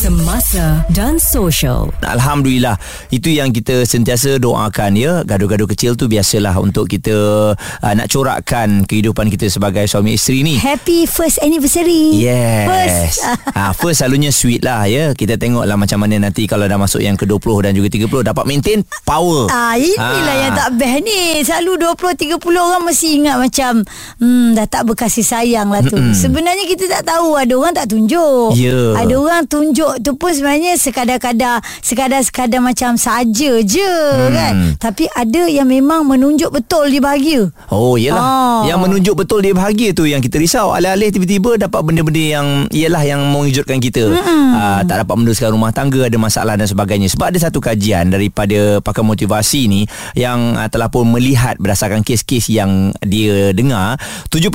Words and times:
Semasa 0.00 0.80
dan 0.88 1.20
social. 1.20 1.92
Alhamdulillah 2.00 2.80
Itu 3.12 3.28
yang 3.28 3.52
kita 3.52 3.84
sentiasa 3.84 4.40
doakan 4.40 4.96
ya 4.96 5.20
Gaduh-gaduh 5.20 5.68
kecil 5.68 5.92
tu 5.92 6.08
biasalah 6.08 6.56
Untuk 6.56 6.88
kita 6.88 7.12
uh, 7.52 7.92
Nak 7.92 8.08
corakkan 8.08 8.88
Kehidupan 8.88 9.28
kita 9.28 9.46
sebagai 9.46 9.84
suami 9.84 10.16
isteri 10.16 10.40
ni 10.40 10.56
Happy 10.56 11.04
first 11.04 11.36
anniversary. 11.38 12.16
Yes 12.16 12.64
First. 12.64 13.18
ha, 13.52 13.64
First 13.78 14.00
selalunya 14.00 14.32
sweet 14.32 14.64
lah 14.64 14.88
ya 14.88 15.12
Kita 15.12 15.36
tengoklah 15.36 15.76
macam 15.76 16.00
mana 16.00 16.16
nanti 16.18 16.48
Kalau 16.48 16.64
dah 16.64 16.80
masuk 16.80 17.04
yang 17.04 17.14
ke-20 17.14 17.36
dan 17.60 17.76
juga 17.76 17.92
30 17.92 18.24
Dapat 18.24 18.44
maintain 18.48 18.80
power 19.04 19.52
Ah, 19.52 19.76
inilah 19.76 20.00
Ah. 20.00 20.36
yang 20.40 20.52
tak 20.56 20.70
best 20.74 20.98
ni. 21.02 21.20
Selalu 21.42 21.92
20 21.92 22.40
30 22.40 22.40
orang 22.56 22.82
mesti 22.82 23.08
ingat 23.12 23.36
macam 23.36 23.84
hmm 24.16 24.56
dah 24.56 24.64
tak 24.64 24.88
berkasih 24.88 25.20
sayang 25.20 25.68
lah 25.68 25.82
tu. 25.82 25.92
Mm-mm. 25.92 26.16
Sebenarnya 26.16 26.64
kita 26.64 26.88
tak 26.88 27.04
tahu 27.04 27.36
ada 27.36 27.52
orang 27.52 27.74
tak 27.74 27.90
tunjuk. 27.90 28.56
Ya. 28.56 28.96
Ada 28.96 29.14
orang 29.14 29.42
tunjuk 29.44 29.89
tu 29.98 30.14
pun 30.14 30.30
sebenarnya 30.30 30.76
sekadar-kadar 30.76 31.58
sekadar-sekadar 31.80 32.60
macam 32.60 32.94
saja 32.94 33.50
je 33.58 33.92
Hmm. 34.10 34.30
kan. 34.30 34.54
Tapi 34.78 35.10
ada 35.10 35.42
yang 35.44 35.66
memang 35.66 36.06
menunjuk 36.06 36.52
betul 36.52 36.86
dia 36.86 37.00
bahagia. 37.00 37.50
Oh 37.68 37.94
yelah 37.94 38.20
Ah. 38.20 38.62
Yang 38.62 38.78
menunjuk 38.80 39.14
betul 39.16 39.40
dia 39.40 39.50
bahagia 39.50 39.90
tu 39.90 40.04
Yang 40.04 40.28
kita 40.28 40.36
risau 40.38 40.70
Alih-alih 40.70 41.08
tiba-tiba 41.08 41.56
Dapat 41.56 41.80
benda-benda 41.80 42.20
yang 42.20 42.46
Ialah 42.68 43.02
yang 43.02 43.20
mengejutkan 43.26 43.78
kita 43.78 44.10
uh, 44.10 44.80
Tak 44.82 44.96
dapat 45.00 45.14
meneruskan 45.16 45.50
rumah 45.50 45.70
tangga 45.70 46.04
Ada 46.04 46.14
masalah 46.14 46.54
dan 46.54 46.66
sebagainya 46.66 47.08
Sebab 47.08 47.30
ada 47.30 47.38
satu 47.40 47.58
kajian 47.58 48.10
Daripada 48.10 48.78
pakar 48.80 49.02
motivasi 49.02 49.66
ni 49.66 49.80
Yang 50.12 50.38
uh, 50.54 50.68
telah 50.68 50.88
pun 50.88 51.08
melihat 51.08 51.56
Berdasarkan 51.56 52.02
kes-kes 52.02 52.50
yang 52.50 52.92
Dia 53.00 53.50
dengar 53.50 53.96
70% 54.28 54.52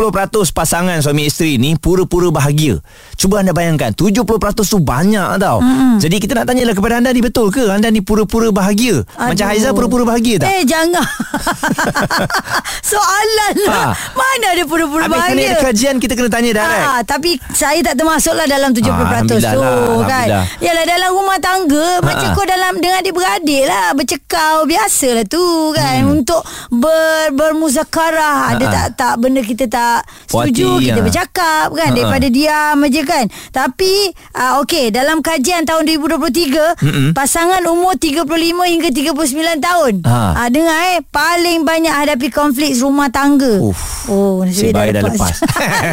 pasangan 0.52 0.99
suami 0.99 1.25
isteri 1.25 1.58
ni 1.58 1.73
Pura-pura 1.75 2.30
bahagia 2.30 2.77
Cuba 3.16 3.42
anda 3.42 3.52
bayangkan 3.52 3.92
70% 3.92 4.22
tu 4.61 4.77
banyak 4.77 5.25
tau 5.36 5.58
Jadi 5.98 6.16
kita 6.18 6.34
nak 6.34 6.45
tanyalah 6.45 6.72
kepada 6.72 6.94
anda 6.98 7.09
ni 7.09 7.20
Betul 7.20 7.50
ke 7.50 7.66
anda 7.68 7.88
ni 7.88 8.00
pura-pura 8.00 8.50
bahagia 8.50 9.02
Macam 9.12 9.34
Aduh. 9.36 9.48
Haizah 9.48 9.72
pura-pura 9.72 10.04
bahagia 10.06 10.36
tak? 10.38 10.48
Eh 10.48 10.62
jangan 10.64 11.02
Soalan 12.86 13.56
lah 13.64 13.73
Ha. 13.76 13.92
Mana 14.14 14.45
ada 14.52 14.64
pura-pura 14.64 15.04
Habis 15.04 15.17
bahagia 15.17 15.48
ada 15.48 15.62
kajian 15.64 15.95
Kita 15.98 16.14
kena 16.14 16.30
tanya 16.30 16.52
direct 16.54 16.86
Ah, 16.86 17.02
tapi 17.04 17.36
saya 17.52 17.82
tak 17.82 17.95
termasuklah 17.95 18.45
dalam 18.45 18.72
70% 18.72 18.88
Ah, 18.88 19.20
tu 19.26 19.36
lah, 19.36 20.06
kan. 20.06 20.28
Yalah 20.59 20.86
dalam 20.86 21.09
rumah 21.12 21.38
tangga 21.38 21.88
Ha, 21.95 22.04
macam 22.04 22.28
kau 22.32 22.45
dalam 22.45 22.78
dengan 22.78 23.00
adik-beradik 23.00 23.64
lah 23.64 23.92
bercakap 23.94 24.64
biasalah 24.64 25.26
tu 25.26 25.44
kan 25.72 25.98
Hmm. 25.98 26.12
untuk 26.14 26.42
ber, 26.70 27.32
bermuzakarah 27.32 28.52
ada 28.52 28.62
Ha, 28.62 28.67
ah. 28.67 28.73
tak 28.73 28.88
tak 28.95 29.14
benda 29.17 29.39
kita 29.39 29.66
tak 29.66 30.02
setuju 30.26 30.80
kita 30.80 30.98
ah. 30.98 31.04
bercakap 31.04 31.66
kan 31.72 31.89
Ha, 31.89 31.95
daripada 31.95 32.28
diam 32.28 32.78
aja 32.80 33.02
kan. 33.04 33.26
Tapi 33.50 33.94
uh, 34.34 34.62
okey 34.62 34.89
dalam 34.89 35.14
kajian 35.19 35.67
tahun 35.67 35.88
2023 35.88 36.81
Mm-mm. 36.81 37.09
pasangan 37.16 37.61
umur 37.67 37.95
35 37.99 38.25
hingga 38.66 38.89
39 38.91 39.59
tahun. 39.61 39.94
Ha. 40.08 40.19
Ah, 40.35 40.49
dengar 40.49 40.75
eh 40.95 40.99
paling 41.03 41.67
banyak 41.67 41.91
hadapi 41.91 42.31
konflik 42.31 42.71
rumah 42.80 43.11
tangga. 43.11 43.59
Uff. 43.61 44.05
Oh, 44.05 44.45
nasib 44.45 44.71
baik 44.71 44.95
dah 44.95 45.02
lepas. 45.02 45.36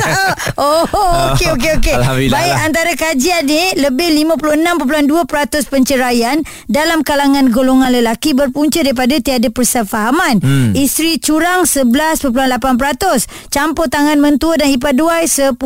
oh, 0.62 0.84
okey 1.32 1.48
okey 1.56 1.72
okey. 1.80 1.96
Baik 2.28 2.52
lah. 2.52 2.66
antara 2.68 2.92
kajian 2.92 3.48
ni 3.48 3.72
lebih 3.80 4.12
56.2% 4.28 5.72
perceraian 5.72 6.44
dalam 6.68 7.00
kalangan 7.00 7.48
golongan 7.48 7.88
lelaki 7.88 8.36
berpunca 8.36 8.84
daripada 8.84 9.16
tiada 9.18 9.48
persefahaman. 9.48 10.44
Hmm. 10.44 10.70
Isteri 10.76 11.18
curang 11.24 11.64
11.8%, 11.64 12.28
campur 13.48 13.88
tangan 13.88 14.20
mentua 14.20 14.60
dan 14.60 14.68
ipaduai 14.68 15.24
10%. 15.24 15.56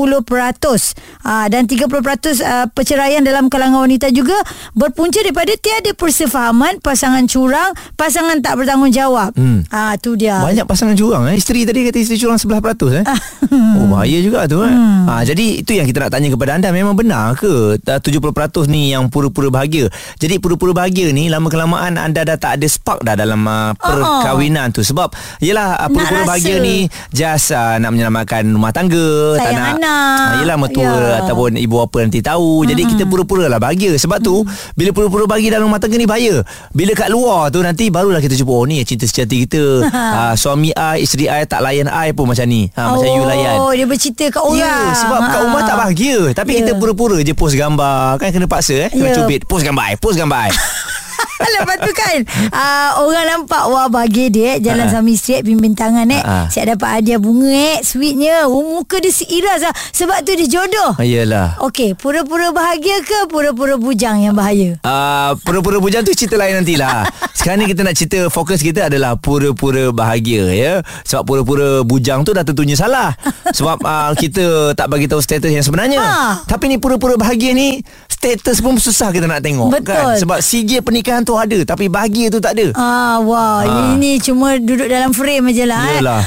Ah 1.26 1.46
dan 1.50 1.66
30% 1.66 1.90
uh, 1.90 2.66
perceraian 2.70 3.22
dalam 3.26 3.45
kalangan 3.48 3.84
wanita 3.84 4.10
juga 4.10 4.36
berpunca 4.72 5.20
daripada 5.20 5.52
tiada 5.56 5.90
persefahaman, 5.92 6.78
pasangan 6.80 7.24
curang, 7.26 7.72
pasangan 7.94 8.38
tak 8.40 8.60
bertanggungjawab. 8.60 9.34
Hmm. 9.34 9.66
Ah 9.68 9.94
tu 9.98 10.14
dia. 10.14 10.40
Banyak 10.40 10.64
pasangan 10.64 10.94
curang 10.94 11.26
eh. 11.28 11.36
Isteri 11.36 11.66
tadi 11.66 11.84
kata 11.84 11.98
isteri 11.98 12.16
curang 12.16 12.38
11% 12.38 13.02
eh. 13.02 13.04
oh 13.78 13.86
bahaya 13.90 14.18
juga 14.22 14.46
tu 14.46 14.62
eh. 14.62 14.72
Hmm. 14.72 15.04
Ha, 15.06 15.22
jadi 15.22 15.60
itu 15.60 15.72
yang 15.74 15.86
kita 15.86 16.06
nak 16.06 16.12
tanya 16.14 16.28
kepada 16.32 16.56
anda 16.56 16.68
memang 16.70 16.96
benar 16.96 17.36
ke 17.36 17.76
uh, 17.76 17.98
70% 18.00 18.32
ni 18.66 18.90
yang 18.90 19.10
pura-pura 19.10 19.52
bahagia. 19.52 19.86
Jadi 20.16 20.40
pura-pura 20.40 20.72
bahagia 20.72 21.12
ni 21.12 21.28
lama 21.28 21.46
kelamaan 21.46 22.00
anda 22.00 22.24
dah 22.24 22.38
tak 22.38 22.58
ada 22.58 22.66
spark 22.66 23.04
dah 23.04 23.14
dalam 23.14 23.44
uh, 23.44 23.76
perkahwinan 23.76 24.72
tu 24.72 24.80
sebab 24.80 25.12
yalah 25.38 25.76
uh, 25.84 25.88
pura-pura 25.90 26.22
bahagia 26.24 26.56
ni 26.58 26.88
just 27.12 27.52
uh, 27.52 27.76
nak 27.76 27.92
menyelamatkan 27.92 28.46
rumah 28.46 28.72
tangga, 28.72 29.36
tak 29.36 29.52
Sayang 29.52 29.60
nak 29.60 29.76
anak. 29.78 30.16
Ah, 30.16 30.34
yalah 30.40 30.56
mertua 30.56 30.84
Ya. 30.86 31.20
ataupun 31.20 31.58
ibu 31.58 31.76
bapa 31.76 31.98
nanti 32.00 32.22
tahu. 32.22 32.64
Jadi 32.64 32.82
kita 32.88 33.04
pura-pura 33.04 33.35
lah 33.44 33.60
bahagia. 33.60 33.92
Sebab 33.94 34.16
tu 34.18 34.40
bila 34.72 34.88
pura-pura 34.90 35.28
bahagia 35.28 35.52
dalam 35.52 35.68
rumah 35.68 35.76
tangga 35.76 36.00
ni 36.00 36.08
bahaya. 36.08 36.40
Bila 36.72 36.96
kat 36.96 37.12
luar 37.12 37.52
tu 37.52 37.60
nanti 37.60 37.92
barulah 37.92 38.16
kita 38.18 38.32
jumpa 38.32 38.48
oh 38.48 38.64
ni 38.64 38.80
cinta 38.82 39.04
sejati 39.04 39.44
kita. 39.44 39.84
uh, 39.84 40.32
suami 40.40 40.72
I, 40.72 41.04
isteri 41.04 41.26
I 41.26 41.44
tak 41.44 41.60
layan 41.60 41.86
I 41.86 42.16
pun 42.16 42.24
macam 42.24 42.48
ni. 42.48 42.72
Ha, 42.72 42.80
macam 42.88 43.04
you 43.04 43.22
layan. 43.22 43.56
Oh, 43.58 43.70
dia 43.70 43.84
bercerita 43.84 44.24
kat 44.30 44.40
orang. 44.40 44.56
Ya, 44.56 44.96
sebab 44.96 45.20
kat 45.22 45.40
rumah 45.44 45.62
tak 45.62 45.76
bahagia. 45.76 46.18
Tapi 46.32 46.50
Ya. 46.52 46.56
kita 46.64 46.72
pura-pura 46.80 47.20
je 47.20 47.36
post 47.36 47.52
gambar. 47.52 48.16
Kan 48.16 48.32
kena 48.32 48.48
paksa 48.48 48.86
eh. 48.86 48.88
Kena 48.88 49.12
Ya. 49.12 49.16
cubit. 49.20 49.44
Post 49.44 49.60
gambar 49.60 49.84
I, 49.90 49.94
post 49.98 50.16
gambar 50.16 50.48
I. 50.48 50.52
Lepas 51.56 51.76
tu 51.78 51.92
kan 51.92 52.16
uh, 52.48 52.90
Orang 53.00 53.26
nampak 53.26 53.62
Wah 53.66 53.86
bahagia 53.86 54.26
dia 54.28 54.44
eh, 54.48 54.56
Jalan 54.58 54.86
Ha. 54.86 54.92
sama 54.92 55.08
isteri 55.08 55.42
Bimbing 55.42 55.72
tangan 55.72 56.06
eh 56.06 56.18
Ha. 56.18 56.48
Siap 56.48 56.64
dapat 56.70 57.00
hadiah 57.00 57.16
bunga 57.16 57.48
eh 57.48 57.78
Sweetnya 57.80 58.46
oh, 58.46 58.62
Muka 58.62 58.98
dia 58.98 59.10
seiras 59.10 59.60
lah 59.60 59.74
Sebab 59.90 60.22
tu 60.22 60.32
dia 60.32 60.48
jodoh 60.48 60.96
Ayolah. 60.96 61.60
Okey 61.62 61.92
Pura-pura 61.92 62.50
bahagia 62.50 63.00
ke 63.00 63.26
Pura-pura 63.26 63.76
bujang 63.76 64.20
yang 64.20 64.32
bahaya 64.32 64.78
Uh, 64.78 65.34
pura-pura 65.42 65.76
bujang 65.76 66.00
tu 66.00 66.12
cerita 66.12 66.34
lain 66.34 66.56
nantilah. 66.56 67.06
Sekarang 67.36 67.58
ni 67.58 67.66
kita 67.66 67.82
nak 67.82 67.92
cerita 67.92 68.18
fokus 68.26 68.58
kita 68.58 68.86
adalah 68.86 69.14
pura-pura 69.14 69.90
bahagia 69.90 70.46
ya. 70.48 70.72
Sebab 71.02 71.22
pura-pura 71.24 71.82
bujang 71.82 72.22
tu 72.22 72.30
dah 72.30 72.42
tentunya 72.42 72.74
salah. 72.74 73.12
Sebab 73.56 73.78
uh, 73.78 74.12
kita 74.14 74.72
tak 74.72 74.86
bagi 74.86 75.04
tahu 75.04 75.18
status 75.18 75.50
yang 75.50 75.60
sebenarnya. 75.60 75.98
Ha. 75.98 76.46
Tapi 76.46 76.66
ni 76.66 76.76
pura-pura 76.78 77.14
bahagia 77.14 77.50
ni 77.50 77.82
status 78.06 78.58
pun 78.58 78.74
susah 78.76 79.10
kita 79.10 79.26
nak 79.26 79.42
tengok 79.42 79.68
Betul. 79.70 79.86
kan. 79.86 80.14
Sebab 80.16 80.38
CJ 80.38 80.80
pernikahan 80.80 81.25
tu 81.26 81.34
ada 81.34 81.58
tapi 81.66 81.90
bahagia 81.90 82.30
tu 82.30 82.38
tak 82.38 82.54
ada. 82.54 82.70
Ah, 82.72 83.18
wah, 83.18 83.66
Ha. 83.66 83.98
ini 83.98 84.22
cuma 84.22 84.54
duduk 84.56 84.86
dalam 84.86 85.10
frame 85.10 85.50
aje 85.50 85.66
lah 85.66 85.82
eh. 85.90 85.98
Yalah. 85.98 86.24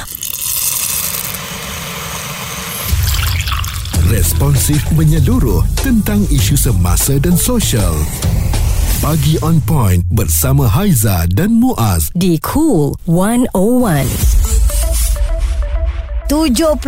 Responsif 4.06 4.82
menyeluruh 4.92 5.62
tentang 5.78 6.20
isu 6.28 6.58
semasa 6.58 7.16
dan 7.16 7.38
sosial. 7.38 7.94
Pagi 9.00 9.40
on 9.40 9.62
point 9.64 10.04
bersama 10.12 10.68
Haiza 10.68 11.24
dan 11.32 11.56
Muaz. 11.56 12.12
Di 12.12 12.36
Cool 12.42 12.92
101. 13.08 14.59
70% 16.30 16.78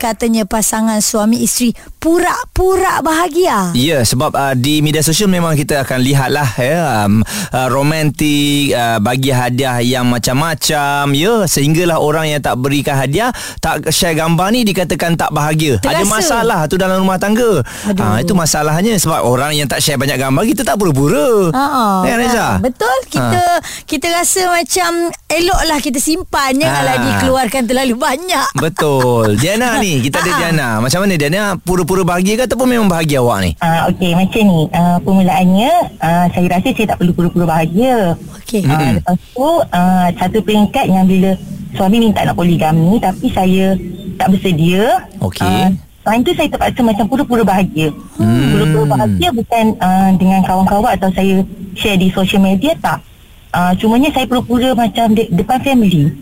katanya 0.00 0.48
pasangan 0.48 0.96
suami 1.04 1.44
isteri 1.44 1.76
pura-pura 2.00 3.04
bahagia. 3.04 3.76
Ya 3.76 4.00
sebab 4.00 4.32
uh, 4.32 4.56
di 4.56 4.80
media 4.80 5.04
sosial 5.04 5.28
memang 5.28 5.52
kita 5.52 5.84
akan 5.84 6.00
lihatlah 6.00 6.48
ya 6.56 7.04
um, 7.04 7.20
uh, 7.52 7.68
romantik 7.68 8.72
uh, 8.72 8.96
bagi 9.04 9.36
hadiah 9.36 9.84
yang 9.84 10.08
macam-macam 10.08 11.12
ya 11.12 11.44
sehinggalah 11.44 12.00
orang 12.00 12.32
yang 12.32 12.40
tak 12.40 12.56
berikan 12.56 12.96
hadiah 12.96 13.36
tak 13.60 13.84
share 13.92 14.16
gambar 14.16 14.48
ni 14.48 14.64
dikatakan 14.64 15.12
tak 15.12 15.28
bahagia. 15.28 15.76
Terasa. 15.84 16.00
Ada 16.00 16.04
masalah 16.08 16.60
tu 16.64 16.80
dalam 16.80 17.04
rumah 17.04 17.20
tangga. 17.20 17.60
Aduh. 17.60 18.00
Ha 18.00 18.24
itu 18.24 18.32
masalahnya 18.32 18.96
sebab 18.96 19.28
orang 19.28 19.52
yang 19.52 19.68
tak 19.68 19.84
share 19.84 20.00
banyak 20.00 20.16
gambar 20.16 20.40
kita 20.48 20.64
tak 20.64 20.80
pura-pura. 20.80 21.52
Ha 21.52 22.00
Kan 22.00 22.16
Reza? 22.16 22.48
Betul 22.64 22.96
kita 23.12 23.60
kita 23.84 24.08
rasa 24.08 24.48
macam 24.48 25.12
eloklah 25.28 25.78
kita 25.84 26.00
simpan 26.00 26.56
janganlah 26.56 26.96
Ha. 26.96 27.04
dikeluarkan 27.12 27.62
terlalu 27.68 27.92
banyak. 28.00 28.48
Betul. 28.54 29.34
Diana 29.34 29.76
ni, 29.76 29.98
kita 29.98 30.18
ada 30.18 30.30
Ah. 30.30 30.38
Diana. 30.38 30.68
Macam 30.78 31.02
mana 31.02 31.14
Diana? 31.14 31.42
Pura-pura 31.56 32.02
bahagia 32.02 32.34
ke 32.36 32.42
ataupun 32.44 32.68
memang 32.68 32.86
bahagia 32.86 33.18
awak 33.18 33.38
ni? 33.40 33.50
Uh, 33.58 33.90
Okey 33.90 34.14
macam 34.14 34.42
ni 34.42 34.60
uh, 34.70 34.98
Permulaannya 35.00 35.72
uh, 35.96 36.24
Saya 36.28 36.46
rasa 36.48 36.68
saya 36.70 36.86
tak 36.86 36.98
perlu 36.98 37.12
pura-pura 37.12 37.44
bahagia 37.48 38.14
Okey. 38.36 38.62
uh, 38.62 38.70
Mm-mm. 38.70 38.92
Lepas 38.96 39.16
tu 39.28 39.42
uh, 39.66 40.06
Satu 40.14 40.38
peringkat 40.38 40.86
yang 40.86 41.04
bila 41.04 41.34
Suami 41.72 41.98
minta 41.98 42.22
nak 42.22 42.32
poligami 42.32 42.96
Tapi 42.96 43.26
saya 43.28 43.74
Tak 44.14 44.30
bersedia 44.30 45.02
Okey. 45.18 45.42
uh, 45.42 45.68
Time 46.04 46.20
tu 46.20 46.32
saya 46.32 46.46
terpaksa 46.46 46.80
macam 46.80 47.04
pura-pura 47.06 47.42
bahagia 47.42 47.90
Hmm. 48.14 48.54
Pura-pura 48.54 48.84
bahagia 48.94 49.28
bukan 49.30 49.64
uh, 49.76 50.10
Dengan 50.14 50.40
kawan-kawan 50.40 50.94
Atau 50.94 51.10
saya 51.10 51.42
share 51.74 51.98
di 51.98 52.06
social 52.08 52.38
media 52.38 52.70
Tak 52.76 53.02
uh, 53.50 53.74
Cumanya 53.74 54.08
saya 54.08 54.22
pura-pura 54.24 54.70
macam 54.72 55.10
de- 55.10 55.26
Depan 55.28 55.58
family 55.58 56.14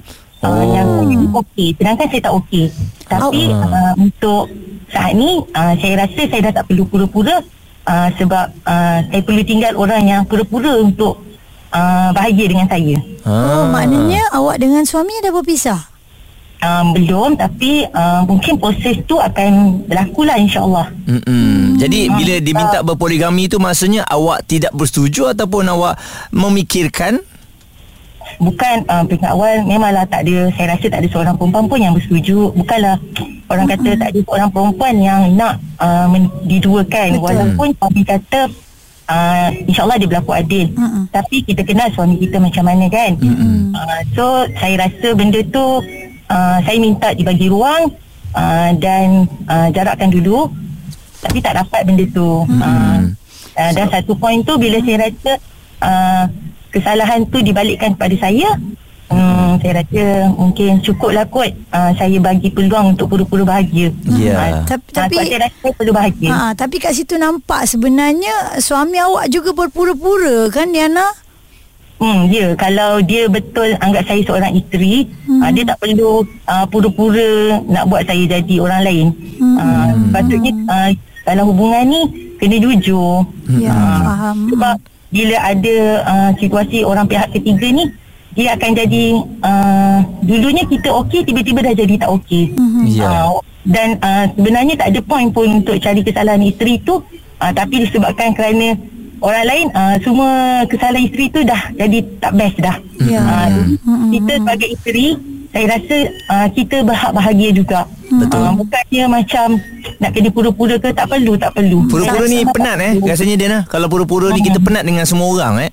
uh, 0.42 0.50
Oh. 0.50 0.62
Yang 0.66 0.86
saya 0.90 1.14
ni 1.14 1.26
okey 1.30 1.68
Sedangkan 1.78 2.06
saya 2.10 2.20
tak 2.20 2.34
okey 2.42 2.64
Tapi 3.06 3.42
Oh. 3.50 3.62
uh, 3.62 3.92
untuk 3.96 4.42
saat 4.92 5.12
ni 5.16 5.40
uh, 5.56 5.72
saya 5.80 5.94
rasa 6.04 6.20
saya 6.28 6.40
dah 6.50 6.52
tak 6.60 6.64
perlu 6.68 6.84
pura-pura 6.84 7.40
uh, 7.88 8.08
sebab 8.20 8.46
uh, 8.68 8.98
saya 9.08 9.22
perlu 9.24 9.40
tinggal 9.40 9.72
orang 9.80 10.04
yang 10.04 10.22
pura-pura 10.28 10.84
untuk 10.84 11.16
uh, 11.72 12.12
bahagia 12.12 12.52
dengan 12.52 12.68
saya. 12.68 13.00
Ha. 13.24 13.32
Oh, 13.32 13.64
maknanya 13.72 14.20
awak 14.36 14.60
dengan 14.60 14.84
suami 14.84 15.16
dah 15.24 15.32
berpisah. 15.32 15.80
uh, 16.60 16.84
belum 16.92 17.40
tapi 17.40 17.88
uh, 17.88 18.22
mungkin 18.28 18.60
proses 18.60 19.00
tu 19.08 19.16
akan 19.16 19.82
berlaku 19.88 20.28
lah 20.28 20.36
insyaAllah. 20.36 20.92
Mm-mm. 21.08 21.80
Jadi 21.80 22.12
bila 22.12 22.34
diminta 22.38 22.78
berpoligami 22.84 23.48
tu 23.48 23.56
maksudnya 23.58 24.04
awak 24.06 24.44
tidak 24.44 24.76
bersetuju 24.76 25.32
ataupun 25.32 25.72
awak 25.72 25.96
memikirkan 26.30 27.18
Bukan 28.40 28.88
uh, 28.88 29.04
peringkat 29.04 29.30
awal 29.34 29.66
memanglah 29.66 30.06
tak 30.08 30.24
ada 30.24 30.48
saya 30.56 30.76
rasa 30.76 30.86
tak 30.88 31.00
ada 31.04 31.08
seorang 31.12 31.34
perempuan 31.36 31.64
pun 31.68 31.78
yang 31.82 31.92
bersetuju. 31.92 32.54
Bukanlah 32.56 32.96
orang 33.52 33.66
kata 33.68 33.90
tak 34.00 34.08
ada 34.14 34.20
seorang 34.24 34.48
perempuan 34.48 34.94
yang 34.96 35.20
nak 35.36 35.60
uh, 35.76 36.08
men- 36.08 36.32
diduakan 36.48 37.18
Betul. 37.18 37.24
walaupun 37.26 37.68
suami 37.76 38.02
kata 38.06 38.40
uh, 39.12 39.48
insyaAllah 39.68 39.96
dia 40.00 40.08
berlaku 40.08 40.32
adil. 40.32 40.66
Mm-mm. 40.72 41.04
Tapi 41.12 41.36
kita 41.44 41.60
kenal 41.66 41.88
suami 41.92 42.16
kita 42.16 42.40
macam 42.40 42.64
mana 42.64 42.86
kan. 42.88 43.10
Uh, 43.20 44.00
so 44.16 44.24
saya 44.56 44.88
rasa 44.88 45.08
benda 45.12 45.40
tu 45.44 45.64
uh, 46.30 46.58
saya 46.64 46.78
minta 46.80 47.12
dibagi 47.12 47.52
ruang 47.52 47.92
uh, 48.32 48.70
dan 48.80 49.28
uh, 49.50 49.68
jarakkan 49.70 50.08
dulu 50.08 50.48
tapi 51.22 51.38
tak 51.38 51.54
dapat 51.54 51.86
benda 51.86 52.04
tu. 52.10 52.48
Uh, 52.48 53.12
uh, 53.60 53.70
dan 53.76 53.86
satu 53.92 54.16
poin 54.18 54.42
tu 54.42 54.58
bila 54.58 54.80
saya 54.82 55.06
rasa 55.06 55.32
uh, 55.84 56.24
kesalahan 56.72 57.28
tu 57.28 57.38
dibalikkan 57.38 57.92
kepada 57.92 58.16
saya 58.18 58.56
Hmm, 59.12 59.60
saya 59.60 59.84
rasa 59.84 60.04
mungkin 60.32 60.80
cukuplah 60.80 61.28
kot 61.28 61.52
uh, 61.68 61.92
saya 61.92 62.16
bagi 62.16 62.48
peluang 62.48 62.96
untuk 62.96 63.12
pura-pura 63.12 63.44
bahagia. 63.44 63.92
Ya. 64.08 64.64
Tapi- 64.64 64.88
Ah, 64.96 65.04
tapi- 65.04 65.20
saya 65.20 65.36
rasa 65.44 65.66
perlu 65.68 65.92
bahagia. 65.92 66.30
Ha, 66.32 66.56
tapi 66.56 66.80
kat 66.80 66.96
situ 66.96 67.20
nampak 67.20 67.68
sebenarnya 67.68 68.32
suami 68.56 68.96
awak 68.96 69.28
juga 69.28 69.52
berpura-pura 69.52 70.48
kan 70.48 70.72
Diana? 70.72 71.04
Hmm, 72.00 72.32
ya. 72.32 72.56
Kalau 72.56 73.04
dia 73.04 73.28
betul 73.28 73.76
anggap 73.78 74.08
saya 74.08 74.24
seorang 74.24 74.56
isteri, 74.56 75.04
hmm. 75.28 75.44
uh, 75.44 75.50
dia 75.52 75.64
tak 75.68 75.78
perlu 75.78 76.12
uh, 76.48 76.64
pura-pura 76.66 77.30
nak 77.68 77.84
buat 77.86 78.08
saya 78.08 78.24
jadi 78.32 78.54
orang 78.58 78.80
lain. 78.80 79.06
Hmm. 79.36 79.56
Uh, 79.60 79.88
patutnya 80.08 80.52
uh, 80.66 80.88
dalam 81.22 81.52
hubungan 81.52 81.84
ni 81.84 82.00
kena 82.40 82.56
jujur. 82.56 83.28
Ya, 83.60 83.70
Ah, 83.70 84.00
faham. 84.02 84.36
Sebab 84.48 84.76
bila 85.12 85.36
ada 85.44 85.76
uh, 86.08 86.30
situasi 86.40 86.88
orang 86.88 87.04
pihak 87.04 87.28
ketiga 87.36 87.68
ni, 87.68 87.84
dia 88.32 88.56
akan 88.56 88.70
jadi 88.72 89.04
uh, 89.44 89.98
dulunya 90.24 90.64
kita 90.64 90.88
okey, 91.04 91.20
tiba-tiba 91.28 91.60
dah 91.60 91.76
jadi 91.76 91.94
tak 92.00 92.10
okey. 92.16 92.56
Ya. 92.88 93.28
Uh, 93.28 93.44
dan 93.68 94.00
uh, 94.00 94.24
sebenarnya 94.32 94.74
tak 94.80 94.88
ada 94.96 95.00
point 95.04 95.28
pun 95.28 95.60
untuk 95.60 95.76
cari 95.76 96.00
kesalahan 96.00 96.40
isteri 96.42 96.80
tu, 96.80 97.04
uh, 97.38 97.52
tapi 97.52 97.84
disebabkan 97.84 98.32
kerana 98.32 98.72
orang 99.20 99.44
lain 99.46 99.66
uh, 99.76 99.94
semua 100.00 100.64
kesalahan 100.66 101.06
isteri 101.06 101.28
tu 101.28 101.40
dah 101.44 101.62
jadi 101.76 101.98
tak 102.18 102.32
best 102.32 102.56
dah. 102.58 102.76
Ya. 103.04 103.20
Uh, 103.20 103.76
kita 104.16 104.32
sebagai 104.40 104.68
isteri 104.72 105.06
saya 105.52 105.64
rasa 105.68 105.96
uh, 106.26 106.48
kita 106.48 106.76
berhak 106.80 107.12
bahagia 107.12 107.50
juga. 107.52 107.80
Betul. 108.08 108.40
Uh, 108.40 108.52
bukannya 108.56 109.04
macam 109.06 109.46
nak 109.96 110.10
kena 110.12 110.28
pura-pura 110.28 110.74
ke 110.76 110.88
tak 110.90 111.06
perlu, 111.06 111.32
tak 111.36 111.52
perlu. 111.52 111.84
Pura-pura 111.86 112.24
ni 112.24 112.40
penat 112.46 112.76
eh 112.78 112.92
perlu. 112.96 113.08
Rasanya 113.08 113.34
Diana 113.36 113.58
Kalau 113.68 113.86
pura-pura 113.86 114.32
ni 114.32 114.40
kita 114.40 114.58
penat 114.58 114.82
dengan 114.82 115.04
semua 115.04 115.28
orang 115.28 115.68
eh 115.68 115.72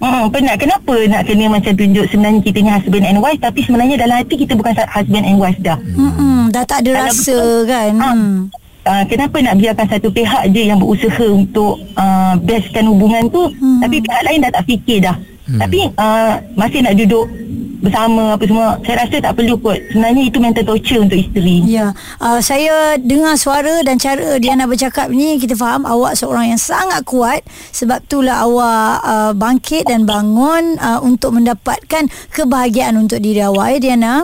Hmm, 0.00 0.32
penat. 0.32 0.56
Kenapa 0.56 0.96
nak 1.12 1.28
kena 1.28 1.44
macam 1.52 1.76
tunjuk 1.76 2.08
sebenarnya 2.08 2.40
kita 2.40 2.58
ni 2.64 2.72
husband 2.72 3.04
and 3.04 3.20
wife 3.20 3.36
tapi 3.36 3.60
sebenarnya 3.60 4.00
dalam 4.00 4.16
hati 4.16 4.32
kita 4.34 4.56
bukan 4.56 4.72
husband 4.88 5.28
and 5.28 5.36
wife 5.36 5.60
dah. 5.60 5.76
Hmm, 5.76 6.48
dah 6.48 6.64
tak 6.64 6.88
ada 6.88 6.90
Kalau 6.90 7.04
rasa 7.04 7.36
betul- 7.36 7.64
kan. 7.68 7.92
Ah, 8.00 8.14
Hmm. 8.16 8.36
Uh, 8.80 9.04
kenapa 9.04 9.36
nak 9.44 9.60
biarkan 9.60 9.86
satu 9.92 10.08
pihak 10.08 10.56
je 10.56 10.72
yang 10.72 10.80
berusaha 10.80 11.20
untuk 11.28 11.76
uh, 12.00 12.32
bestkan 12.40 12.88
hubungan 12.88 13.28
tu 13.28 13.44
hmm. 13.52 13.84
tapi 13.84 14.00
pihak 14.00 14.22
lain 14.24 14.40
dah 14.40 14.50
tak 14.56 14.64
fikir 14.64 15.04
dah. 15.04 15.16
Hmm. 15.44 15.60
Tapi 15.60 15.78
uh, 15.92 16.32
masih 16.56 16.80
nak 16.80 16.96
duduk 16.96 17.28
bersama 17.80 18.36
apa 18.36 18.44
semua 18.44 18.76
saya 18.84 19.04
rasa 19.04 19.16
tak 19.20 19.34
perlu 19.36 19.56
kot. 19.56 19.80
Sebenarnya 19.90 20.22
itu 20.28 20.38
mental 20.38 20.64
torture 20.68 21.00
untuk 21.00 21.18
isteri. 21.18 21.64
Ya, 21.64 21.96
uh, 22.20 22.40
saya 22.44 23.00
dengar 23.00 23.34
suara 23.40 23.80
dan 23.80 23.96
cara 23.96 24.36
Diana 24.36 24.68
bercakap 24.68 25.08
ni 25.08 25.40
kita 25.40 25.56
faham 25.56 25.88
awak 25.88 26.16
seorang 26.16 26.52
yang 26.52 26.60
sangat 26.60 27.02
kuat 27.08 27.40
sebab 27.72 28.04
itulah 28.04 28.44
awak 28.44 28.92
uh, 29.02 29.32
bangkit 29.32 29.88
dan 29.88 30.04
bangun 30.04 30.76
uh, 30.78 31.00
untuk 31.00 31.32
mendapatkan 31.34 32.06
kebahagiaan 32.32 33.00
untuk 33.00 33.18
diri 33.24 33.40
awak 33.40 33.76
ya 33.76 33.78
Diana. 33.80 34.14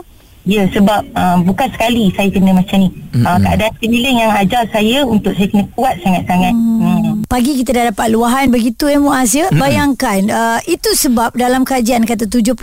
Ya 0.46 0.62
sebab 0.70 1.10
uh, 1.18 1.42
bukan 1.42 1.66
sekali 1.74 2.14
saya 2.14 2.30
kena 2.30 2.54
macam 2.54 2.78
ni. 2.78 2.88
Mm-hmm. 2.94 3.26
Uh, 3.26 3.38
keadaan 3.42 3.72
sekeliling 3.74 4.16
yang 4.22 4.30
ajar 4.30 4.62
saya 4.70 4.98
untuk 5.02 5.34
saya 5.34 5.48
kena 5.50 5.64
kuat 5.74 5.94
sangat-sangat. 6.06 6.54
Hmm. 6.54 7.05
Pagi 7.26 7.58
kita 7.58 7.70
dah 7.72 7.84
dapat 7.90 8.08
luahan 8.08 8.46
begitu 8.48 8.86
ya 8.86 8.96
Muaz 8.96 9.34
ya. 9.34 9.50
Bayangkan 9.50 10.20
uh, 10.26 10.58
itu 10.64 10.94
sebab 10.94 11.34
dalam 11.34 11.62
kajian 11.62 12.02
kata 12.02 12.24
70% 12.24 12.54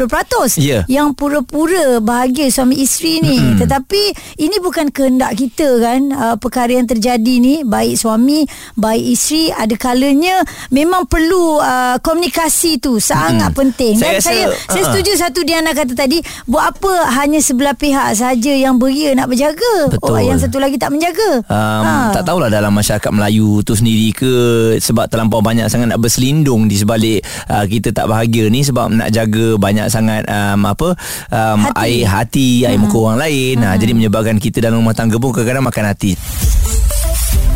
Ya. 0.57 0.87
yang 0.87 1.11
pura-pura 1.11 1.99
bahagia 1.99 2.47
suami 2.47 2.79
isteri 2.79 3.19
ni. 3.19 3.37
Tetapi 3.59 4.01
ini 4.37 4.55
bukan 4.57 4.87
kehendak 4.89 5.35
kita 5.35 5.67
kan. 5.79 6.01
Uh, 6.09 6.35
perkara 6.39 6.71
yang 6.71 6.87
terjadi 6.87 7.33
ni 7.37 7.61
baik 7.61 7.95
suami, 7.95 8.47
baik 8.73 9.03
isteri 9.11 9.51
ada 9.51 9.75
kalanya 9.75 10.41
memang 10.69 11.05
perlu 11.05 11.59
uh, 11.59 11.99
komunikasi 11.99 12.79
tu 12.79 12.97
sangat 12.97 13.51
penting. 13.51 13.99
Saya 13.99 14.07
Dan 14.07 14.17
rasa, 14.17 14.29
saya 14.29 14.43
saya 14.47 14.79
uh-uh. 14.79 14.85
setuju 14.89 15.11
satu 15.13 15.39
Diana 15.43 15.71
kata 15.71 15.93
tadi 15.93 16.17
buat 16.45 16.71
apa 16.71 16.91
hanya 17.19 17.37
sebelah 17.37 17.75
pihak 17.75 18.15
saja 18.15 18.53
yang 18.53 18.79
beria 18.79 19.11
nak 19.11 19.27
berjaga. 19.27 19.91
Betul. 19.91 20.07
Oh, 20.07 20.19
yang 20.19 20.39
satu 20.39 20.57
lagi 20.57 20.79
tak 20.79 20.95
menjaga. 20.95 21.43
Um, 21.45 21.81
Ha. 21.83 22.15
Tak 22.15 22.23
tahulah 22.23 22.47
dalam 22.47 22.71
masyarakat 22.71 23.11
Melayu 23.11 23.59
tu 23.59 23.75
sendiri 23.75 24.15
ke 24.15 24.31
sebab 24.79 25.05
terlampau 25.07 25.39
banyak 25.43 25.67
sangat 25.67 25.91
nak 25.91 26.01
berselindung 26.01 26.67
di 26.67 26.75
sebalik 26.79 27.19
uh, 27.51 27.65
kita 27.67 27.91
tak 27.91 28.09
bahagia 28.09 28.47
ni 28.47 28.63
sebab 28.63 28.91
nak 28.91 29.09
jaga 29.11 29.55
banyak 29.59 29.87
sangat 29.87 30.23
um, 30.27 30.67
apa 30.67 30.95
um, 31.31 31.59
Hati. 31.69 31.79
air 31.83 32.03
hati, 32.07 32.49
air 32.67 32.79
muka 32.79 32.97
orang 32.99 33.19
lain. 33.23 33.55
Ha, 33.63 33.75
jadi 33.79 33.91
menyebabkan 33.95 34.37
kita 34.37 34.63
dalam 34.63 34.83
rumah 34.83 34.95
tangga 34.95 35.15
pun 35.19 35.31
kadang-kadang 35.31 35.65
makan 35.65 35.85
hati. 35.89 36.11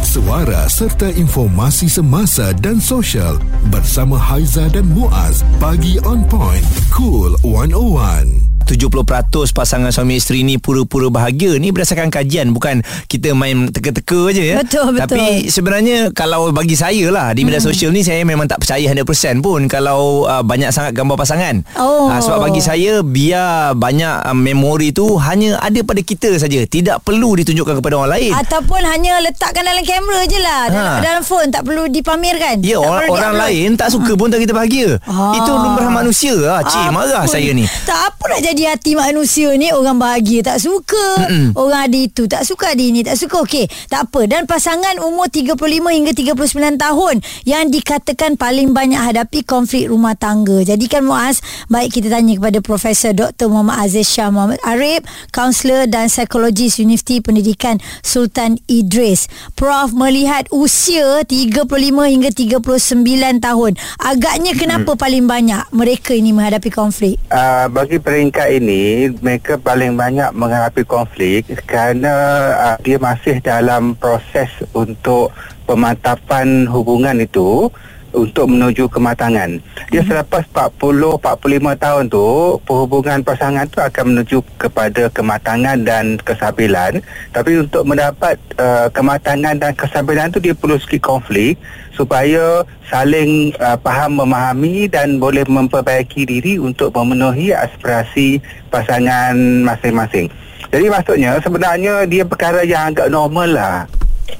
Suara 0.07 0.65
serta 0.71 1.11
informasi 1.13 1.91
semasa 1.91 2.55
dan 2.57 2.79
sosial 2.81 3.37
bersama 3.69 4.15
Haiza 4.17 4.65
dan 4.71 4.87
Muaz. 4.89 5.43
Pagi 5.59 5.99
on 6.07 6.25
point. 6.25 6.63
Cool 6.89 7.35
101. 7.43 8.46
70% 8.67 9.55
pasangan 9.55 9.89
suami 9.89 10.19
isteri 10.19 10.43
ni 10.43 10.59
pura-pura 10.59 11.07
bahagia 11.07 11.55
ni 11.55 11.71
berdasarkan 11.71 12.11
kajian 12.11 12.51
bukan 12.51 12.83
kita 13.07 13.31
main 13.31 13.71
teka-teka 13.71 14.35
je 14.35 14.43
ya. 14.53 14.55
Betul, 14.59 14.91
betul. 14.93 15.15
Tapi 15.17 15.47
sebenarnya 15.47 16.11
kalau 16.11 16.51
bagi 16.51 16.75
saya 16.75 17.07
lah 17.07 17.31
di 17.31 17.47
media 17.47 17.63
sosial 17.63 17.95
ni 17.95 18.03
saya 18.03 18.27
memang 18.27 18.45
tak 18.45 18.59
percaya 18.59 18.83
100% 18.83 19.39
pun 19.39 19.65
kalau 19.71 20.27
uh, 20.27 20.43
banyak 20.43 20.69
sangat 20.69 20.91
gambar 20.91 21.15
pasangan. 21.15 21.63
Oh. 21.79 22.11
Uh, 22.11 22.19
sebab 22.19 22.51
bagi 22.51 22.59
saya 22.59 22.99
biar 22.99 23.73
banyak 23.73 24.27
uh, 24.27 24.35
memori 24.35 24.91
tu 24.91 25.15
hanya 25.17 25.57
ada 25.63 25.79
pada 25.81 26.03
kita 26.03 26.35
saja, 26.35 26.67
tidak 26.67 27.01
perlu 27.01 27.39
ditunjukkan 27.39 27.79
kepada 27.79 27.95
orang 27.97 28.11
lain. 28.19 28.31
Ataupun 28.35 28.83
hanya 28.83 29.23
letakkan 29.23 29.63
dalam 29.63 29.81
kamera 29.81 30.21
je 30.27 30.39
lah 30.39 30.61
dalam, 30.67 30.75
Ha. 30.77 31.01
dalam 31.01 31.21
phone 31.25 31.49
Tak 31.49 31.65
perlu 31.65 31.89
dipamerkan 31.89 32.61
Ya 32.61 32.77
tak 32.77 32.85
orang, 32.85 33.09
orang 33.09 33.35
lain 33.39 33.69
tak 33.73 33.89
suka 33.89 34.13
pun 34.13 34.27
tak 34.27 34.43
kita 34.43 34.53
bahagia. 34.53 34.97
Ah. 35.05 35.33
Itu 35.33 35.51
lumrah 35.53 35.89
manusia 35.89 36.35
lah. 36.35 36.61
Cik 36.61 36.89
marah 36.91 37.23
saya 37.25 37.49
ni. 37.53 37.65
Tak 37.85 38.13
apa 38.13 38.23
nak 38.27 38.41
jadi 38.43 38.56
hati 38.65 38.97
manusia 38.97 39.53
ni 39.53 39.69
Orang 39.69 40.01
bahagia 40.01 40.41
tak 40.41 40.57
suka 40.63 41.27
Mm-mm. 41.27 41.53
Orang 41.53 41.91
ada 41.91 41.99
itu 41.99 42.25
tak 42.25 42.47
suka 42.47 42.73
ada 42.73 42.81
ini 42.81 43.05
tak 43.05 43.19
suka 43.19 43.43
Okey 43.43 43.67
tak 43.91 44.09
apa 44.09 44.25
Dan 44.25 44.49
pasangan 44.49 44.97
umur 45.03 45.29
35 45.29 45.59
hingga 45.67 46.11
39 46.15 46.79
tahun 46.79 47.15
Yang 47.45 47.63
dikatakan 47.77 48.39
paling 48.39 48.73
banyak 48.73 48.97
hadapi 48.97 49.45
konflik 49.45 49.91
rumah 49.91 50.17
tangga 50.17 50.63
Jadi 50.63 50.85
kan 50.89 51.05
Muaz 51.05 51.43
Baik 51.69 52.01
kita 52.01 52.09
tanya 52.09 52.33
kepada 52.39 52.63
Profesor 52.63 53.11
Dr. 53.13 53.51
Muhammad 53.51 53.83
Aziz 53.83 54.09
Shah 54.09 54.31
Muhammad 54.33 54.57
Arif 54.65 55.05
Kaunselor 55.35 55.85
dan 55.85 56.09
Psikologis 56.09 56.81
Universiti 56.81 57.19
Pendidikan 57.19 57.77
Sultan 58.01 58.57
Idris 58.65 59.29
Prof 59.53 59.91
melihat 59.93 60.47
usia 60.49 61.21
35 61.27 61.67
hingga 61.83 62.29
39 62.31 63.43
tahun 63.43 63.71
Agaknya 64.01 64.53
kenapa 64.55 64.95
paling 64.95 65.25
banyak 65.27 65.63
mereka 65.73 66.15
ini 66.15 66.31
menghadapi 66.31 66.69
konflik? 66.71 67.19
Uh, 67.27 67.67
bagi 67.67 67.97
peringkat 67.97 68.46
ini 68.49 69.11
mereka 69.19 69.59
paling 69.59 69.93
banyak 69.93 70.31
menghadapi 70.33 70.83
konflik 70.87 71.47
kerana 71.67 72.13
uh, 72.55 72.77
dia 72.81 72.97
masih 72.97 73.39
dalam 73.43 73.93
proses 73.99 74.49
untuk 74.71 75.31
pemantapan 75.67 76.63
hubungan 76.67 77.19
itu 77.19 77.67
untuk 78.15 78.47
menuju 78.51 78.87
kematangan. 78.87 79.59
Dia 79.91 80.01
selepas 80.03 80.43
40 80.51 81.19
45 81.19 81.83
tahun 81.83 82.03
tu 82.07 82.27
perhubungan 82.63 83.19
pasangan 83.23 83.67
tu 83.67 83.79
akan 83.83 84.03
menuju 84.13 84.43
kepada 84.59 85.09
kematangan 85.11 85.77
dan 85.83 86.19
kesabilan. 86.21 87.03
Tapi 87.35 87.63
untuk 87.63 87.83
mendapat 87.83 88.39
uh, 88.59 88.87
kematangan 88.91 89.55
dan 89.59 89.71
kesabilan 89.75 90.31
tu 90.31 90.39
dia 90.39 90.55
perlu 90.55 90.79
sikit 90.79 91.03
konflik 91.03 91.59
supaya 91.95 92.61
saling 92.87 93.51
uh, 93.57 93.75
faham 93.81 94.21
memahami 94.21 94.85
dan 94.85 95.17
boleh 95.17 95.43
memperbaiki 95.49 96.29
diri 96.29 96.61
untuk 96.61 96.93
memenuhi 96.93 97.51
aspirasi 97.51 98.39
pasangan 98.69 99.33
masing-masing. 99.65 100.29
Jadi 100.67 100.85
maksudnya 100.91 101.39
sebenarnya 101.39 102.03
dia 102.05 102.23
perkara 102.27 102.61
yang 102.61 102.91
agak 102.91 103.07
normal 103.07 103.49
lah. 103.49 103.77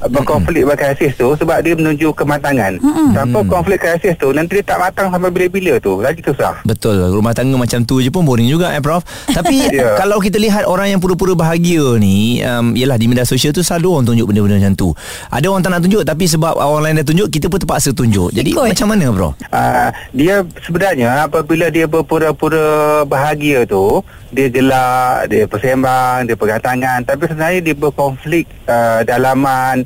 Berkonflik 0.08 0.64
mm-hmm. 0.64 0.78
berkrisis 0.78 1.14
tu 1.18 1.34
sebab 1.34 1.58
dia 1.66 1.74
menuju 1.74 2.14
kematangan. 2.14 2.78
Mm-hmm. 2.78 3.10
Tanpa 3.16 3.40
konflik 3.48 3.80
krisis 3.82 4.14
tu 4.20 4.30
nanti 4.32 4.62
dia 4.62 4.76
tak 4.76 4.80
matang 4.82 5.08
sampai 5.10 5.30
bila-bila 5.34 5.80
tu. 5.82 6.00
Lagi 6.00 6.22
susah. 6.22 6.60
Betul 6.68 7.00
Rumah 7.16 7.34
tangga 7.34 7.56
macam 7.56 7.80
tu 7.88 8.04
je 8.04 8.12
pun 8.12 8.28
Boring 8.28 8.50
juga 8.52 8.76
eh 8.76 8.84
Prof 8.84 9.04
Tapi 9.32 9.56
Ya. 9.78 10.00
Kalau 10.00 10.18
kita 10.18 10.40
lihat 10.40 10.66
Orang 10.66 10.90
yang 10.90 10.98
pura-pura 11.04 11.36
bahagia 11.36 12.00
ni 12.00 12.40
um, 12.42 12.74
Yelah 12.74 12.96
di 12.96 13.06
media 13.06 13.28
sosial 13.28 13.52
tu 13.52 13.62
Selalu 13.62 13.88
orang 13.94 14.06
tunjuk 14.08 14.26
benda-benda 14.32 14.58
macam 14.64 14.74
tu 14.74 14.90
Ada 15.30 15.46
orang 15.52 15.62
tak 15.62 15.72
nak 15.76 15.82
tunjuk 15.84 16.04
Tapi 16.08 16.26
sebab 16.26 16.54
orang 16.56 16.82
lain 16.88 16.96
dah 17.04 17.06
tunjuk 17.06 17.28
Kita 17.30 17.46
pun 17.52 17.60
terpaksa 17.62 17.90
tunjuk 17.92 18.32
Jadi 18.32 18.56
Ikut. 18.56 18.66
macam 18.72 18.88
mana 18.90 19.06
Prof? 19.12 19.34
Uh, 19.52 19.90
dia 20.16 20.42
sebenarnya 20.64 21.28
apabila 21.28 21.68
dia 21.68 21.86
berpura-pura 21.86 23.04
bahagia 23.04 23.68
tu 23.68 24.02
dia 24.28 24.52
gelak, 24.52 25.32
dia 25.32 25.48
bersembang, 25.48 26.28
dia 26.28 26.36
pegang 26.36 26.64
tangan 26.64 27.00
tapi 27.08 27.32
sebenarnya 27.32 27.60
dia 27.64 27.76
berkonflik 27.76 28.46
uh, 28.68 29.00
dalaman 29.08 29.77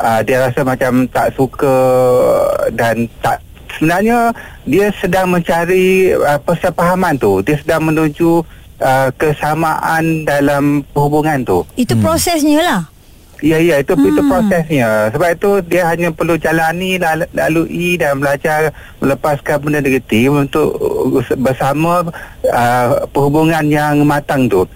uh, 0.00 0.20
dia 0.24 0.48
rasa 0.48 0.64
macam 0.66 1.06
tak 1.08 1.32
suka 1.36 1.76
dan 2.74 3.06
tak 3.22 3.38
sebenarnya 3.76 4.32
dia 4.64 4.90
sedang 4.98 5.30
mencari 5.30 6.12
uh, 6.16 6.40
persefahaman 6.42 7.14
tu 7.20 7.44
dia 7.44 7.60
sedang 7.60 7.86
menuju 7.86 8.42
uh, 8.82 9.08
kesamaan 9.14 10.26
dalam 10.26 10.82
hubungan 10.96 11.44
tu 11.46 11.62
Itu 11.78 11.94
prosesnya 11.98 12.58
lah. 12.62 12.82
Ya 13.38 13.62
ya 13.62 13.78
itu 13.78 13.94
hmm. 13.94 14.08
itu 14.10 14.20
prosesnya. 14.26 15.14
Sebab 15.14 15.28
itu 15.30 15.50
dia 15.70 15.86
hanya 15.86 16.10
perlu 16.10 16.34
jalani 16.34 16.98
lal- 16.98 17.30
lalui 17.30 17.94
dan 17.94 18.18
belajar 18.18 18.74
melepaskan 18.98 19.62
benda 19.62 19.78
negatif 19.78 20.26
untuk 20.26 20.74
uh, 20.74 21.22
bersama 21.38 22.02
uh, 22.50 23.06
perhubungan 23.14 23.62
yang 23.70 24.02
matang 24.02 24.50
tu. 24.50 24.66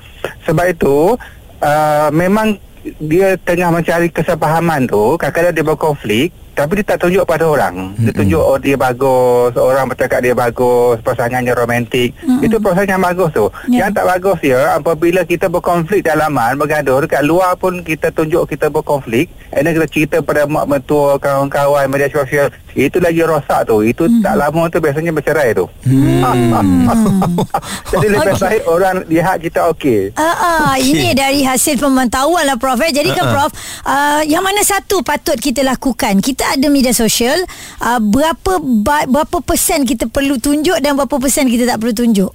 Sebab 0.46 0.70
itu 0.70 1.18
uh, 1.58 2.08
memang 2.14 2.54
dia 2.98 3.38
tengah 3.38 3.70
mencari 3.70 4.10
kesepahaman 4.10 4.90
tu, 4.90 5.14
kadang-kadang 5.18 5.54
dia 5.54 5.64
berkonflik 5.64 6.28
tapi 6.52 6.80
dia 6.80 6.94
tak 6.94 7.08
tunjuk 7.08 7.24
pada 7.24 7.48
orang. 7.48 7.96
Dia 7.96 8.12
tunjuk 8.12 8.40
oh 8.40 8.60
dia 8.60 8.76
bagus, 8.76 9.56
orang 9.56 9.88
bercakap 9.88 10.20
dia 10.20 10.36
bagus, 10.36 11.00
pasangannya 11.00 11.56
romantik. 11.56 12.12
Itu 12.44 12.60
proses 12.60 12.84
yang 12.84 13.00
bagus 13.00 13.32
tu. 13.32 13.48
Ya. 13.72 13.88
Yang 13.88 13.90
tak 13.96 14.06
bagus 14.12 14.38
ya 14.44 14.76
apabila 14.76 15.24
kita 15.24 15.48
berkonflik 15.48 16.04
dalaman, 16.04 16.60
bergaduh 16.60 17.08
dekat 17.08 17.24
luar 17.24 17.56
pun 17.56 17.80
kita 17.80 18.12
tunjuk 18.12 18.44
kita 18.52 18.68
berkonflik, 18.68 19.32
and 19.56 19.64
then 19.64 19.72
kita 19.72 19.88
cerita 19.88 20.16
pada 20.20 20.44
mak 20.44 20.68
mentua, 20.68 21.16
kawan-kawan 21.16 21.88
media 21.88 22.12
sosial, 22.12 22.52
itu 22.72 22.96
lagi 22.98 23.20
rosak 23.24 23.68
tu. 23.68 23.84
Itu 23.84 24.08
tak 24.20 24.36
lama 24.36 24.68
tu 24.72 24.80
biasanya 24.80 25.12
bercerai 25.12 25.56
tu. 25.56 25.68
Jadi 27.92 28.06
lebih 28.08 28.34
baik 28.36 28.62
orang 28.68 28.96
lihat 29.08 29.36
kita 29.44 29.68
okey. 29.76 30.16
Ah, 30.16 30.32
ah, 30.32 30.72
ini 30.80 31.12
dari 31.12 31.44
hasil 31.44 31.76
pemantauan 31.76 32.48
lah 32.48 32.56
Prof. 32.56 32.80
Eh. 32.80 32.92
Jadi 32.92 33.12
kan 33.12 33.28
Prof, 33.28 33.52
uh, 33.84 34.22
yang 34.24 34.40
mana 34.40 34.64
satu 34.64 35.04
patut 35.04 35.36
kita 35.36 35.60
lakukan? 35.64 36.20
Kita 36.24 36.56
ada 36.56 36.66
media 36.72 36.96
sosial, 36.96 37.36
uh, 37.84 38.00
berapa 38.00 38.60
berapa 39.08 39.36
persen 39.44 39.84
kita 39.84 40.08
perlu 40.08 40.40
tunjuk 40.40 40.80
dan 40.80 40.96
berapa 40.96 41.16
persen 41.20 41.48
kita 41.48 41.68
tak 41.68 41.80
perlu 41.80 41.94
tunjuk? 41.94 42.32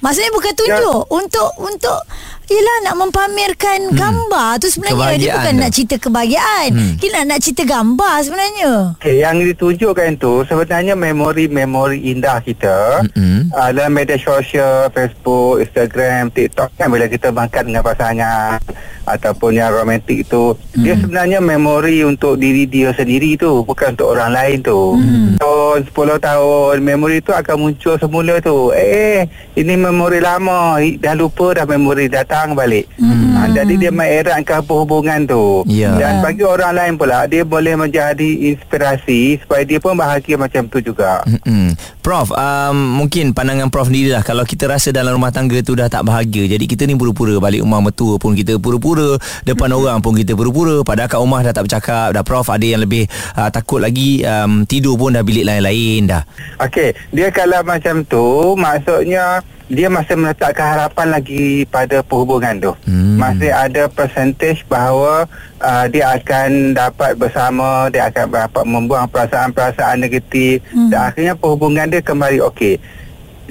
Maksudnya 0.00 0.32
bukan 0.32 0.52
tunjuk 0.56 1.00
ya. 1.04 1.12
untuk 1.12 1.50
untuk 1.60 2.00
Yelah 2.50 2.76
nak 2.82 2.98
mempamerkan 2.98 3.94
hmm. 3.94 3.94
gambar 3.94 4.58
tu 4.58 4.66
sebenarnya 4.66 4.98
dia 4.98 4.98
Kebahagiaan 4.98 5.38
bukan 5.38 5.54
tu. 5.54 5.60
nak 5.62 5.70
cerita 5.70 5.96
kebahagiaan. 6.02 6.68
Hmm. 6.74 6.94
Kita 6.98 7.12
nak, 7.14 7.24
nak 7.30 7.40
cerita 7.46 7.62
gambar 7.62 8.14
sebenarnya. 8.26 8.70
Okay, 8.98 9.14
yang 9.22 9.36
ditunjukkan 9.38 10.10
tu 10.18 10.42
sebenarnya 10.42 10.98
memori-memori 10.98 12.10
indah 12.10 12.42
kita 12.42 13.06
Mm-mm. 13.06 13.54
uh, 13.54 13.70
dalam 13.70 13.94
media 13.94 14.18
sosial, 14.18 14.90
Facebook, 14.90 15.62
Instagram, 15.62 16.34
TikTok 16.34 16.74
kan 16.74 16.90
bila 16.90 17.06
kita 17.06 17.30
makan 17.30 17.70
dengan 17.70 17.86
pasangan 17.86 18.58
ataupun 19.06 19.58
yang 19.58 19.74
romantik 19.74 20.22
tu 20.28 20.54
mm. 20.54 20.82
dia 20.86 20.94
sebenarnya 20.94 21.38
memori 21.42 22.04
untuk 22.06 22.38
diri 22.38 22.68
dia 22.68 22.94
sendiri 22.94 23.34
tu 23.34 23.62
bukan 23.62 23.94
untuk 23.94 24.18
orang 24.18 24.34
lain 24.34 24.58
tu. 24.58 24.98
Mm. 24.98 25.38
Tahun 25.38 25.78
10 25.86 26.18
tahun 26.18 26.74
memori 26.82 27.22
tu 27.22 27.30
akan 27.30 27.56
muncul 27.62 27.94
semula 27.94 28.42
tu. 28.42 28.74
Eh, 28.74 29.30
ini 29.54 29.74
memori 29.78 30.18
lama, 30.18 30.82
dah 30.98 31.14
lupa 31.14 31.54
dah 31.54 31.66
memori 31.66 32.10
datang 32.10 32.39
balik. 32.56 32.88
Mm. 32.96 33.36
Uh, 33.36 33.48
jadi 33.56 33.74
dia 33.76 33.90
mengeratkan 33.92 34.60
perhubungan 34.64 35.20
tu. 35.28 35.64
Ya. 35.68 35.96
Dan 35.96 36.24
bagi 36.24 36.44
orang 36.44 36.72
lain 36.76 36.92
pula 36.96 37.28
dia 37.28 37.44
boleh 37.44 37.76
menjadi 37.76 38.30
inspirasi 38.52 39.40
supaya 39.44 39.62
dia 39.64 39.78
pun 39.78 39.96
bahagia 39.96 40.40
macam 40.40 40.64
tu 40.68 40.80
juga. 40.80 41.20
Mm-mm. 41.28 41.76
Prof, 42.00 42.32
um, 42.32 42.76
mungkin 42.96 43.36
pandangan 43.36 43.68
Prof 43.68 43.92
sendiri 43.92 44.16
lah 44.16 44.24
Kalau 44.24 44.42
kita 44.48 44.66
rasa 44.66 44.88
dalam 44.88 45.14
rumah 45.14 45.28
tangga 45.28 45.60
tu 45.60 45.76
dah 45.76 45.86
tak 45.86 46.08
bahagia 46.08 46.48
Jadi 46.48 46.64
kita 46.64 46.88
ni 46.88 46.96
pura-pura 46.96 47.36
Balik 47.36 47.60
rumah 47.60 47.84
mertua 47.84 48.16
pun 48.16 48.32
kita 48.32 48.56
pura-pura 48.56 49.20
Depan 49.44 49.68
orang 49.70 50.00
pun 50.00 50.16
kita 50.16 50.32
pura-pura 50.32 50.80
Padahal 50.80 51.12
kat 51.12 51.20
rumah 51.20 51.40
dah 51.44 51.52
tak 51.52 51.68
bercakap 51.68 52.08
Dah 52.16 52.24
Prof 52.24 52.48
ada 52.48 52.64
yang 52.64 52.80
lebih 52.80 53.04
uh, 53.36 53.52
takut 53.52 53.84
lagi 53.84 54.24
um, 54.24 54.64
Tidur 54.64 54.96
pun 54.96 55.12
dah 55.12 55.20
bilik 55.20 55.44
lain-lain 55.44 56.08
dah 56.08 56.22
Okey, 56.60 56.96
dia 57.12 57.28
kalau 57.28 57.60
macam 57.62 58.02
tu 58.08 58.56
maksudnya 58.56 59.44
dia 59.70 59.86
masih 59.86 60.18
meletakkan 60.18 60.74
harapan 60.74 61.14
lagi 61.14 61.62
pada 61.70 62.02
perhubungan 62.02 62.58
tu. 62.58 62.72
Hmm. 62.90 63.22
Masih 63.22 63.54
ada 63.54 63.86
percentage 63.86 64.66
bahawa 64.66 65.30
uh, 65.62 65.86
dia 65.86 66.10
akan 66.18 66.74
dapat 66.74 67.14
bersama, 67.14 67.86
dia 67.94 68.10
akan 68.10 68.50
dapat 68.50 68.64
membuang 68.66 69.06
perasaan-perasaan 69.06 70.02
negatif 70.02 70.58
hmm. 70.74 70.90
dan 70.90 71.00
akhirnya 71.14 71.34
perhubungan 71.38 71.86
dia 71.86 72.02
kembali 72.02 72.42
okey. 72.50 72.82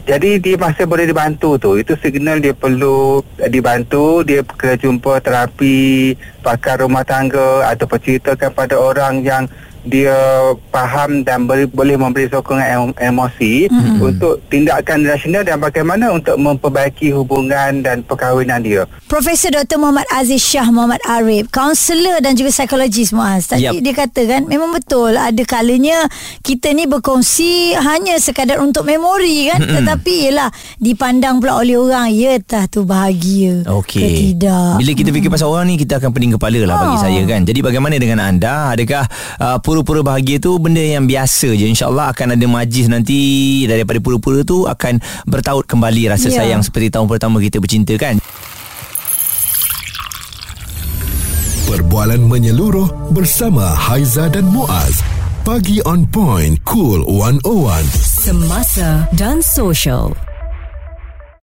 Jadi 0.04 0.42
dia 0.44 0.56
masih 0.60 0.90
boleh 0.90 1.08
dibantu 1.08 1.56
tu. 1.56 1.80
Itu 1.80 1.96
signal 2.00 2.44
dia 2.44 2.52
perlu 2.52 3.24
dibantu, 3.48 4.24
dia 4.28 4.44
kena 4.44 4.76
jumpa 4.76 5.24
terapi 5.24 6.16
pakar 6.44 6.84
rumah 6.84 7.04
tangga 7.08 7.68
atau 7.68 7.88
ceritakan 7.88 8.52
pada 8.52 8.76
orang 8.76 9.24
yang 9.24 9.44
dia 9.86 10.16
faham 10.70 11.24
dan 11.24 11.48
beri, 11.48 11.68
boleh 11.68 11.96
memberi 11.96 12.28
sokongan 12.28 12.68
em, 12.68 12.92
emosi 13.14 13.68
mm-hmm. 13.70 13.98
untuk 14.00 14.42
tindakan 14.48 15.08
rasional 15.08 15.44
dan 15.44 15.58
bagaimana 15.60 16.12
untuk 16.12 16.36
memperbaiki 16.36 17.14
hubungan 17.14 17.84
dan 17.84 18.04
perkahwinan 18.04 18.60
dia. 18.64 18.84
Profesor 19.08 19.54
Dr. 19.54 19.80
Muhammad 19.80 20.06
Aziz 20.12 20.42
Shah 20.42 20.68
Muhammad 20.70 21.00
Arif, 21.08 21.48
kaunselor 21.50 22.20
dan 22.20 22.36
juga 22.36 22.52
psikologis 22.52 23.12
Muaz. 23.12 23.50
Tadi 23.50 23.66
Yap. 23.66 23.74
dia 23.80 23.94
kata 23.96 24.22
kan 24.26 24.42
memang 24.46 24.74
betul 24.74 25.16
ada 25.16 25.44
kalanya 25.44 26.06
kita 26.42 26.72
ni 26.72 26.86
berkongsi 26.86 27.74
hanya 27.76 28.18
sekadar 28.20 28.62
untuk 28.62 28.86
memori 28.86 29.50
kan 29.50 29.60
tetapi 29.62 30.30
ialah 30.30 30.50
dipandang 30.78 31.40
pula 31.40 31.62
oleh 31.62 31.80
orang 31.80 32.12
ya 32.12 32.38
tah 32.42 32.66
tu 32.68 32.84
bahagia 32.84 33.64
ke 33.64 33.72
Okey. 33.72 34.36
tidak. 34.36 34.78
Bila 34.80 34.92
kita 34.94 35.10
fikir 35.10 35.30
pasal 35.30 35.50
orang 35.50 35.72
ni 35.72 35.76
kita 35.78 35.98
akan 35.98 36.10
pening 36.14 36.34
kepala 36.36 36.60
lah 36.66 36.76
bagi 36.78 36.98
Ah. 37.00 37.04
saya 37.06 37.22
kan. 37.26 37.42
Jadi 37.46 37.60
bagaimana 37.62 37.96
dengan 37.96 38.20
anda? 38.22 38.74
Adakah 38.74 39.04
uh, 39.40 39.58
pura-pura 39.80 40.04
bahagia 40.04 40.44
tu 40.44 40.60
benda 40.60 40.84
yang 40.84 41.08
biasa 41.08 41.56
je? 41.56 41.72
InsyaAllah 41.72 42.12
akan 42.12 42.36
ada 42.36 42.46
majlis 42.46 42.92
nanti 42.92 43.18
daripada 43.64 44.04
pura-pura 44.04 44.44
tu 44.44 44.68
akan 44.68 45.00
bertaut 45.24 45.64
kembali 45.64 46.12
rasa 46.12 46.28
Ya. 46.28 46.44
sayang 46.44 46.60
seperti 46.60 46.92
tahun 46.92 47.08
pertama 47.08 47.40
kita 47.40 47.64
bercinta 47.64 47.96
kan. 47.96 48.20
Perbualan 51.64 52.20
menyeluruh 52.20 53.16
bersama 53.16 53.72
Haiza 53.72 54.28
dan 54.28 54.52
Muaz. 54.52 55.00
Pagi 55.42 55.80
on 55.88 56.04
point, 56.04 56.60
cool 56.68 57.00
101. 57.08 57.88
Semasa 57.96 59.08
dan 59.16 59.40
social. 59.40 60.12